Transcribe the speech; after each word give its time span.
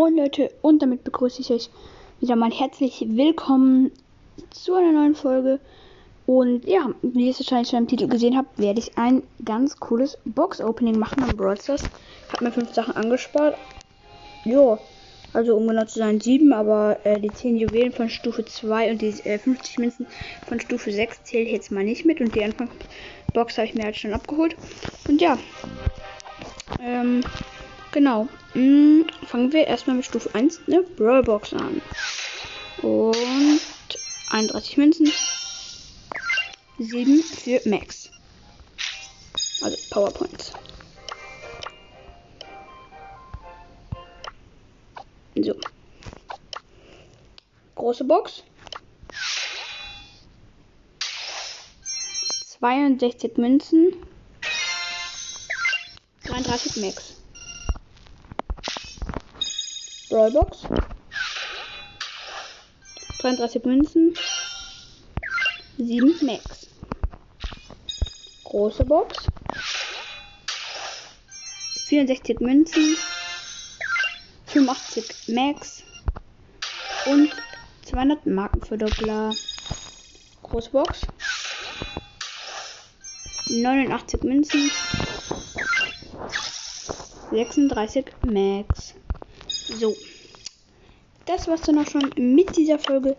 Moin 0.00 0.16
Leute 0.16 0.50
und 0.62 0.80
damit 0.80 1.04
begrüße 1.04 1.42
ich 1.42 1.50
euch 1.50 1.68
wieder 2.20 2.34
mal 2.34 2.50
herzlich 2.50 3.04
willkommen 3.06 3.92
zu 4.48 4.72
einer 4.72 4.92
neuen 4.92 5.14
Folge. 5.14 5.60
Und 6.24 6.66
ja, 6.66 6.94
wie 7.02 7.26
ihr 7.26 7.32
es 7.32 7.40
wahrscheinlich 7.40 7.68
schon 7.68 7.80
im 7.80 7.86
Titel 7.86 8.08
gesehen 8.08 8.34
habt, 8.34 8.58
werde 8.58 8.80
ich 8.80 8.96
ein 8.96 9.22
ganz 9.44 9.78
cooles 9.78 10.16
Box-Opening 10.24 10.98
machen 10.98 11.22
am 11.22 11.36
Brawl 11.36 11.60
Stars. 11.60 11.82
Ich 11.82 12.32
habe 12.32 12.44
mir 12.46 12.50
fünf 12.50 12.72
Sachen 12.72 12.96
angespart. 12.96 13.58
Jo, 14.46 14.78
also 15.34 15.54
um 15.54 15.68
genau 15.68 15.84
zu 15.84 15.98
sein 15.98 16.18
sieben, 16.18 16.54
aber 16.54 16.96
äh, 17.04 17.20
die 17.20 17.30
10 17.30 17.58
Juwelen 17.58 17.92
von 17.92 18.08
Stufe 18.08 18.42
2 18.42 18.92
und 18.92 19.02
die 19.02 19.12
äh, 19.24 19.38
50 19.38 19.80
Münzen 19.80 20.06
von 20.48 20.60
Stufe 20.60 20.92
6 20.92 21.24
zähle 21.24 21.44
ich 21.44 21.52
jetzt 21.52 21.72
mal 21.72 21.84
nicht 21.84 22.06
mit. 22.06 22.22
Und 22.22 22.34
die 22.34 22.42
Anfangsbox 22.42 23.58
habe 23.58 23.66
ich 23.66 23.74
mir 23.74 23.84
halt 23.84 23.96
schon 23.96 24.14
abgeholt. 24.14 24.56
Und 25.06 25.20
ja, 25.20 25.36
ähm, 26.82 27.20
Genau. 27.92 28.28
Hm, 28.52 29.06
fangen 29.26 29.52
wir 29.52 29.66
erstmal 29.66 29.96
mit 29.96 30.04
Stufe 30.04 30.32
1, 30.34 30.68
ne? 30.68 30.82
Brawlbox 30.96 31.54
an. 31.54 31.82
Und 32.82 33.60
31 34.30 34.76
Münzen. 34.76 35.12
7 36.78 37.22
für 37.22 37.60
Max. 37.68 38.10
Also 39.62 39.76
Powerpoints. 39.90 40.52
So. 45.34 45.54
Große 47.74 48.04
Box. 48.04 48.44
62 52.60 53.36
Münzen. 53.36 53.94
33 56.24 56.76
Max. 56.76 57.19
Brawlbox. 60.10 60.66
33 63.20 63.64
Münzen. 63.64 64.14
7 65.78 66.26
Max. 66.26 66.66
Große 68.42 68.84
Box. 68.84 69.30
64 71.86 72.40
Münzen. 72.40 72.96
85 74.46 75.28
Max. 75.28 75.84
Und 77.06 77.30
200 77.84 78.26
Markenverdoppler. 78.26 79.32
Große 80.42 80.70
Box. 80.70 81.02
89 83.48 84.22
Münzen. 84.24 84.72
36 87.30 88.06
Max. 88.22 88.94
So. 89.78 89.96
Das 91.26 91.46
war's 91.48 91.62
dann 91.62 91.78
auch 91.78 91.86
schon 91.86 92.10
mit 92.16 92.56
dieser 92.56 92.78
Folge. 92.78 93.16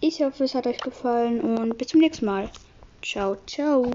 Ich 0.00 0.20
hoffe, 0.22 0.44
es 0.44 0.54
hat 0.54 0.66
euch 0.66 0.78
gefallen 0.78 1.40
und 1.40 1.78
bis 1.78 1.88
zum 1.88 2.00
nächsten 2.00 2.26
Mal. 2.26 2.50
Ciao, 3.02 3.36
ciao. 3.46 3.90